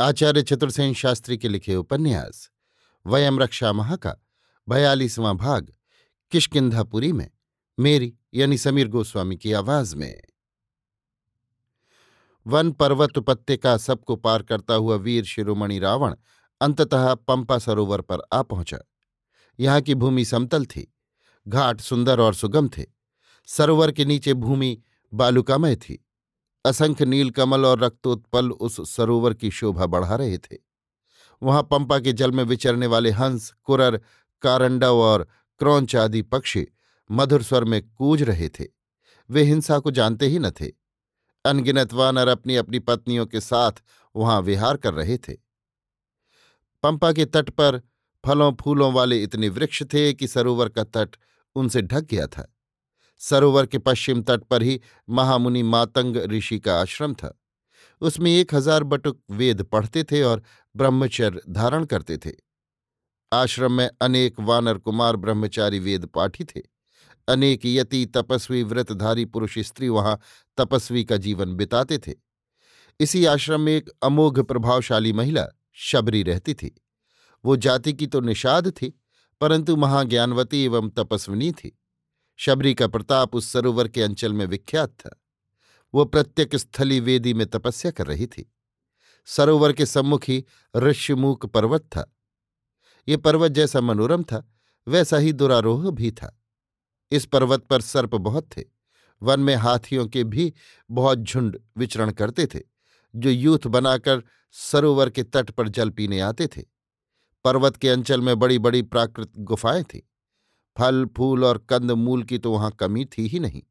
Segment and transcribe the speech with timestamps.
[0.00, 2.50] आचार्य चतुर्सेन शास्त्री के लिखे उपन्यास,
[3.06, 4.14] वयम रक्षा महा का
[4.68, 5.72] बयालीसवां भाग
[6.30, 7.30] किशकिंधापुरी में,
[7.78, 10.22] मेरी यानी समीर गोस्वामी की आवाज़ में।
[12.46, 16.14] वन पर्वत उपत्यका सबको पार करता हुआ वीर शिरोमणि रावण
[16.60, 18.78] अंततः पंपा सरोवर पर आ पहुँचा।
[19.58, 20.94] यहाँ की भूमि समतल थी,
[21.48, 22.86] घाट सुंदर और सुगम थे।
[23.46, 24.82] सरोवर के नीचे भूमि
[25.14, 26.06] बालुकामय थी।
[26.64, 30.56] असंख्य नीलकमल और रक्तोत्पल उस सरोवर की शोभा बढ़ा रहे थे।
[31.42, 34.00] वहाँ पंपा के जल में विचरने वाले हंस, कुरर,
[34.42, 36.66] कारंडव और क्रौंच आदि पक्षी
[37.10, 38.66] मधुर स्वर में कूज रहे थे।
[39.30, 40.72] वे हिंसा को जानते ही न थे।
[41.44, 43.72] अनगिनत वानर अपनी अपनी पत्नियों के साथ
[44.16, 45.32] वहाँ विहार कर रहे थे।
[46.82, 47.82] पंपा के तट पर
[48.26, 51.16] फलों फूलों वाले इतने वृक्ष थे कि सरोवर का तट
[51.54, 52.54] उनसे ढक गया था।
[53.20, 57.36] सरोवर के पश्चिम तट पर ही महामुनि मातंग ऋषि का आश्रम था।
[58.02, 60.42] उसमें एक हज़ार बटुक वेद पढ़ते थे और
[60.74, 62.32] ब्रह्मचर्य धारण करते थे।
[63.32, 66.62] आश्रम में अनेक वानर कुमार ब्रह्मचारी वेद पाठी थे।
[67.28, 70.18] अनेक यति तपस्वी व्रतधारी पुरुष स्त्री वहाँ
[70.58, 72.14] तपस्वी का जीवन बिताते थे।
[73.00, 75.46] इसी आश्रम में एक अमोघ प्रभावशाली महिला
[75.80, 76.74] शबरी रहती थी।
[77.44, 78.92] वो जाति की तो निषाद थी,
[79.40, 81.76] परंतु महाज्ञानवती एवं तपस्विनी थी।
[82.42, 85.22] शबरी का प्रताप उस सरोवर के अंचल में विख्यात था।
[85.94, 88.52] वो प्रत्येक स्थली वेदी में तपस्या कर रही थी।
[89.26, 90.44] सरोवर के सम्मुख ही
[90.76, 92.16] ऋष्यमूक पर्वत था।
[93.08, 94.52] ये पर्वत जैसा मनोरम था,
[94.88, 96.42] वैसा ही दुरारोह भी था।
[97.10, 98.64] इस पर्वत पर सर्प बहुत थे।
[99.22, 100.54] वन में हाथियों के भी
[100.90, 102.60] बहुत झुंड विचरण करते थे,
[103.16, 104.22] जो यूथ बनाकर
[104.52, 106.62] सरोवर के तट पर जल पीने आते थे।
[107.44, 110.00] पर्वत के अंचल में बड़ी बड़ी प्राकृत गुफाएँ थीं।
[110.76, 113.62] फल, फूल और कंद मूल की तो वहाँ कमी थी ही नहीं।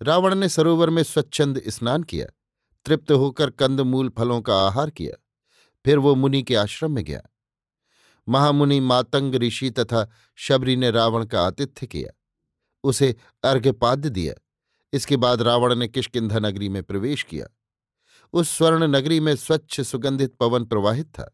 [0.00, 2.26] रावण ने सरोवर में स्वच्छंद स्नान किया,
[2.86, 5.16] तृप्त होकर कंद मूल फलों का आहार किया,
[5.84, 7.22] फिर वो मुनि के आश्रम में गया।
[8.28, 10.08] महामुनि मातंग ऋषि तथा
[10.38, 12.12] शबरी ने रावण का आतिथ्य किया,
[12.84, 13.14] उसे
[13.44, 14.34] अर्घ्यपाद्य दिया।
[14.92, 17.46] इसके बाद रावण ने किशकिंधा नगरी में प्रवेश किया।
[18.34, 21.30] उस स्वर्ण नगरी में स्वच्छ सुगंधित पवन प्रवाहित था।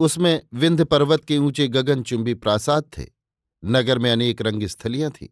[0.00, 3.13] उसमें विंध्य पर्वत के ऊँचे गगनचुंबी प्रासाद थे।
[3.64, 5.28] नगर में अनेक रंग स्थलियाँ थीं।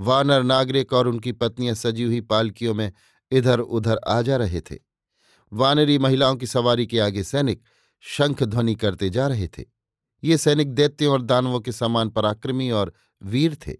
[0.00, 2.92] वानर नागरिक और उनकी पत्नियाँ सजी हुई पालकियों में
[3.30, 4.78] इधर उधर आ जा रहे थे।
[5.52, 7.62] वानरी महिलाओं की सवारी के आगे सैनिक
[8.00, 9.64] शंख ध्वनि करते जा रहे थे।
[10.24, 12.92] ये सैनिक दैत्यों और दानवों के समान पराक्रमी और
[13.22, 13.74] वीर थे।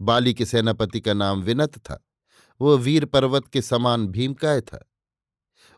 [0.00, 2.06] बाली के सेनापति का नाम विनत था।
[2.60, 4.90] वो वीर पर्वत के समान भीमकाय था।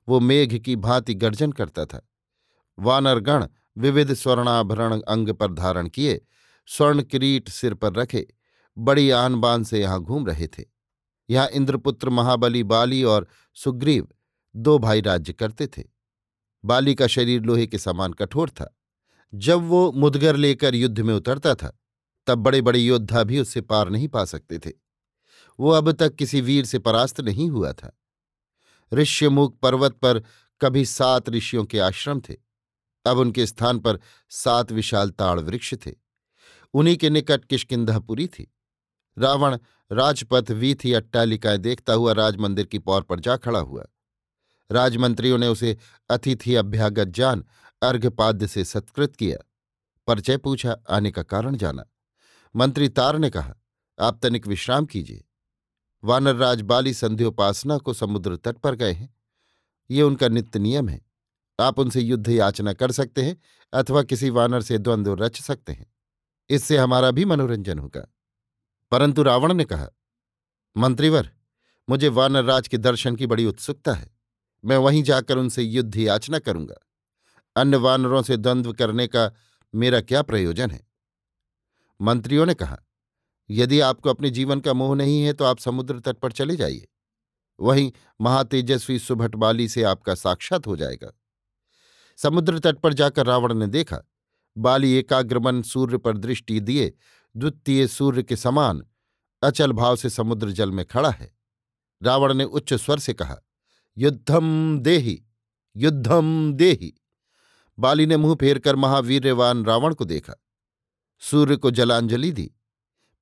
[0.09, 2.09] वो मेघ की भांति गर्जन करता था।
[2.79, 3.47] वानरगण
[3.79, 6.27] विविध स्वर्णाभरण अंग पर धारण किए
[6.67, 8.27] स्वर्ण किरीट सिर पर रखे,
[8.79, 10.65] बड़ी आन बान से यहाँ घूम रहे थे।
[11.31, 14.09] यहाँ इंद्रपुत्र, महाबली, बाली और सुग्रीव
[14.57, 15.83] दो भाई राज्य करते थे।
[16.65, 18.79] बाली का शरीर लोहे के समान कठोर था।
[19.35, 21.81] जब वो मुदगर लेकर युद्ध में उतरता था,
[22.27, 24.73] तब बड़े बड़े योद्धा भी उससे पार नहीं पा सकते थे।
[25.61, 27.99] वो अब तक किसी वीर से परास्त नहीं हुआ था।
[28.95, 30.23] ऋष्यमुख पर्वत पर
[30.61, 32.35] कभी सात ऋषियों के आश्रम थे।
[33.07, 34.01] अब उनके स्थान पर
[34.31, 36.06] सात विशाल ताड़ वृक्ष थे।
[36.77, 38.55] उन्हीं के निकट किशकिंधापुरी थी।
[39.19, 39.59] रावण
[39.93, 43.85] राजपथ वीथी अट्टालिकाएँ देखता हुआ राजमंदिर की पौर पर जा खड़ा हुआ।
[44.73, 45.79] राजमंत्रियों ने उसे
[46.11, 47.45] अतिथि अभ्यागत जान
[47.83, 49.39] अर्घपाद्य से सत्कृत किया।
[50.07, 51.85] परिचय पूछा, आने का कारण जाना।
[52.57, 53.55] मंत्री तार ने कहा,
[54.01, 55.25] आप तनिक विश्राम कीजिए।
[56.05, 59.15] वानरराज बाली संध्योपासना को समुद्र तट पर गए हैं।
[59.91, 61.07] ये उनका नित्य नियम है।
[61.61, 63.43] आप उनसे युद्ध याचना कर सकते हैं
[63.73, 65.96] अथवा किसी वानर से द्वंद्व रच सकते हैं।
[66.51, 68.15] इससे हमारा भी मनोरंजन होगा।
[68.91, 69.89] परंतु रावण ने कहा,
[70.77, 71.31] मंत्रीवर,
[71.91, 74.17] मुझे वानरराज के दर्शन की बड़ी उत्सुकता है।
[74.65, 76.75] मैं वहीं जाकर उनसे युद्ध याचना करूँगा।
[77.57, 79.31] अन्य वानरों से द्वंद्व करने का
[79.75, 80.87] मेरा क्या प्रयोजन है?
[82.01, 82.79] मंत्रियों ने कहा,
[83.51, 86.89] यदि आपको अपने जीवन का मोह नहीं है तो आप समुद्र तट पर चले जाइए।
[87.61, 91.13] वहीं महातेजस्वी सुभट बाली से आपका साक्षात हो जाएगा।
[92.17, 94.03] समुद्र तट पर जाकर रावण ने देखा
[94.59, 96.93] बाली एकाग्रमन सूर्य पर दृष्टि दिए,
[97.37, 98.83] द्वितीय सूर्य के समान
[99.43, 101.35] अचल भाव से समुद्र जल में खड़ा है।
[102.03, 103.37] रावण ने उच्च स्वर से कहा
[103.97, 105.23] युद्धम देही
[105.77, 106.93] युद्धम देही।
[107.79, 110.35] बाली ने मुँह फेरकर महावीर्यवान रावण को देखा।
[111.21, 112.51] सूर्य को जलांजलि दी,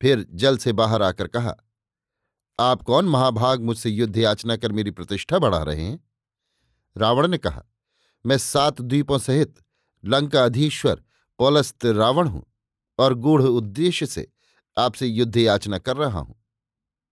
[0.01, 1.55] फिर जल से बाहर आकर कहा,
[2.59, 5.99] आप कौन महाभाग मुझसे युद्ध याचना कर मेरी प्रतिष्ठा बढ़ा रहे हैं?
[6.97, 7.63] रावण ने कहा,
[8.27, 9.59] मैं सात द्वीपों सहित
[10.05, 11.03] लंका अधीश्वर
[11.39, 12.45] पौलस्त रावण हूँ
[12.99, 14.27] और गूढ़ उद्देश्य से
[14.77, 16.35] आपसे युद्ध याचना कर रहा हूँ।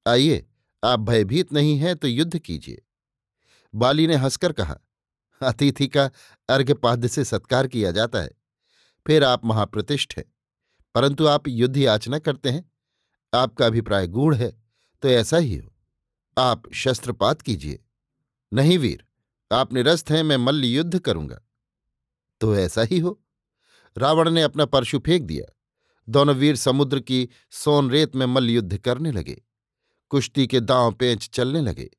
[0.07, 0.45] आइए,
[0.83, 2.83] आप भयभीत नहीं हैं तो युद्ध कीजिए।
[3.75, 4.77] बाली ने हंसकर कहा,
[5.41, 6.11] अतिथि का
[6.49, 8.31] अर्घ्यपाद्य से सत्कार किया जाता है।
[9.07, 10.25] फिर आप महाप्रतिष्ठ हैं,
[10.95, 12.71] परंतु आप युद्ध याचना करते हैं।
[13.33, 14.51] आपका अभिप्राय गूढ़ है
[15.03, 15.73] तो ऐसा ही हो।
[16.37, 17.79] आप शस्त्रपात कीजिए।
[18.53, 19.05] नहीं वीर,
[19.51, 21.41] आप निरस्त हैं, मैं मल्ल युद्ध करूँगा।
[22.41, 23.19] तो ऐसा ही हो।
[23.99, 25.53] रावण ने अपना परशु फेंक दिया।
[26.09, 29.43] दोनों वीर समुद्र की सोनरेत में मल्ल युद्ध करने लगे।
[30.09, 31.91] कुश्ती के दांव पेंच चलने लगे।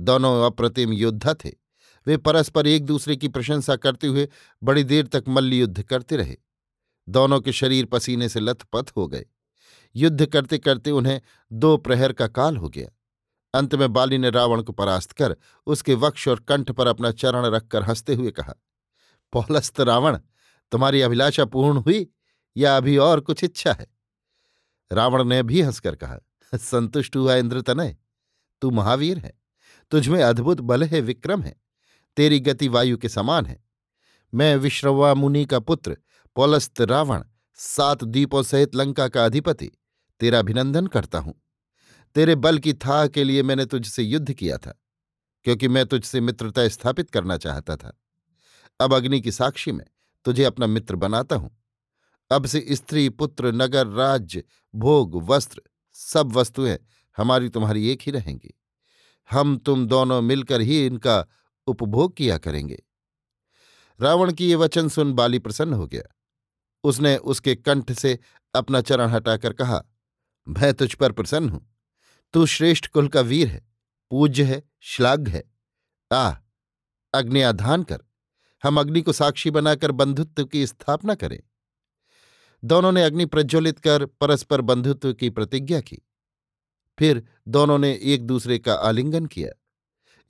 [0.00, 1.52] दोनों अप्रतिम योद्धा थे।
[2.06, 4.28] वे परस्पर एक दूसरे की प्रशंसा करते हुए
[4.62, 6.36] बड़ी देर तक मल्ल युद्ध करते रहे।
[7.08, 9.26] दोनों के शरीर पसीने से लथपथ हो गए।
[9.96, 11.20] युद्ध करते करते उन्हें
[11.52, 12.88] दो प्रहर का काल हो गया।
[13.58, 15.36] अंत में बाली ने रावण को परास्त कर
[15.66, 18.54] उसके वक्ष और कंठ पर अपना चरण रखकर हँसते हुए कहा,
[19.32, 20.18] पौलस्त रावण
[20.72, 22.06] तुम्हारी अभिलाषा पूर्ण हुई
[22.56, 23.86] या अभी और कुछ इच्छा है?
[24.90, 26.18] रावण ने भी हंसकर कहा,
[26.52, 27.96] संतुष्ट हुआ इंद्र तनय
[28.62, 29.32] तू महावीर है
[29.92, 31.54] तुझमें अद्भुत बल है, विक्रम है,
[32.16, 33.62] तेरी गति वायु के समान है।
[34.32, 35.96] मैं विश्रवा मुनि का पुत्र,
[36.36, 37.22] पौलस्त रावण,
[37.54, 39.70] सात द्वीपों सहित लंका का अधिपति,
[40.20, 41.34] तेरा अभिनंदन करता हूँ।
[42.16, 44.74] तेरे बल की था के लिए मैंने तुझसे युद्ध किया था,
[45.44, 47.98] क्योंकि मैं तुझसे मित्रता स्थापित करना चाहता था।
[48.80, 49.84] अब अग्नि की साक्षी में
[50.24, 51.64] तुझे अपना मित्र बनाता हूँ।
[52.30, 54.44] अब से स्त्री, पुत्र, नगर, राज्य,
[54.74, 55.62] भोग, वस्त्र,
[55.92, 56.78] सब वस्तुएँ
[57.16, 58.60] हमारी तुम्हारी एक ही रहेंगी।
[59.30, 61.26] हम तुम दोनों मिलकर ही इनका
[61.66, 62.82] उपभोग किया करेंगे।
[64.00, 66.02] रावण की ये वचन सुन बाली प्रसन्न हो गया।
[66.84, 68.18] उसने उसके कंठ से
[68.54, 69.84] अपना चरण हटाकर कहा,
[70.48, 71.76] मैं तुझ पर प्रसन्न हूँ।
[72.32, 73.66] तू श्रेष्ठ कुल का वीर है,
[74.10, 75.54] पूज्य है, श्लाघ्य है।
[76.12, 76.34] आ
[77.14, 77.98] अग्नि आधान कर।
[78.64, 81.40] हम अग्नि को साक्षी बनाकर बंधुत्व की स्थापना करें।
[82.64, 85.98] दोनों ने अग्नि प्रज्वलित कर परस्पर बंधुत्व की प्रतिज्ञा की।
[86.98, 89.60] फिर दोनों ने एक दूसरे का आलिंगन किया।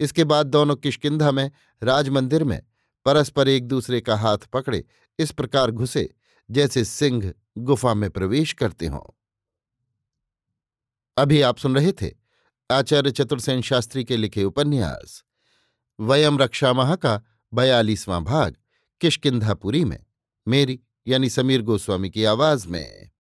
[0.01, 1.51] इसके बाद दोनों किशकिंधा में,
[1.83, 2.63] राजमंदिर में,
[3.05, 4.85] परस्पर एक दूसरे का हाथ पकड़े,
[5.19, 6.15] इस प्रकार घुसे,
[6.51, 9.21] जैसे सिंह गुफा में प्रवेश करते हों।
[11.17, 12.13] अभी आप सुन रहे थे
[12.71, 15.25] आचार्य चतुर्सेन शास्त्री के लिखे उपन्यास,
[16.01, 17.23] वयम रक्षामह का
[17.55, 18.57] बयालीसवां भाग
[19.01, 19.99] किशकिंधापुरी में
[20.49, 23.11] मेरी यानी समीर गोस्वामी की आवाज़ में।